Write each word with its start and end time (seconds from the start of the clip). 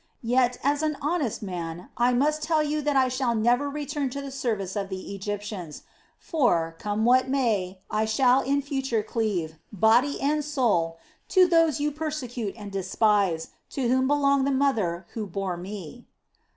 Yet, 0.23 0.57
as 0.63 0.81
an 0.81 0.97
honest 0.99 1.43
man, 1.43 1.89
I 1.95 2.11
must 2.11 2.41
tell 2.41 2.63
you 2.63 2.81
that 2.81 2.95
I 2.95 3.07
shall 3.07 3.35
never 3.35 3.69
return 3.69 4.09
to 4.09 4.19
the 4.19 4.31
service 4.31 4.75
of 4.75 4.89
the 4.89 5.13
Egyptians; 5.13 5.83
for, 6.17 6.75
come 6.79 7.05
what 7.05 7.29
may, 7.29 7.81
I 7.91 8.05
shall 8.05 8.41
in 8.41 8.63
future 8.63 9.03
cleave, 9.03 9.57
body 9.71 10.19
and 10.19 10.43
soul, 10.43 10.97
to 11.27 11.45
those 11.47 11.79
you 11.79 11.91
persecute 11.91 12.55
and 12.57 12.71
despise, 12.71 13.49
and 13.49 13.73
to 13.75 13.89
whom 13.89 14.07
belonged 14.07 14.47
the 14.47 14.51
mother 14.51 15.05
who 15.13 15.27
bore 15.27 15.55
me." 15.55 16.07